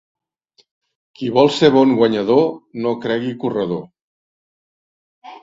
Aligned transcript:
Qui 1.19 1.29
vol 1.35 1.51
ser 1.57 1.69
bon 1.75 1.93
guanyador 1.99 2.49
no 2.87 2.95
cregui 3.05 3.37
corredor. 3.45 3.87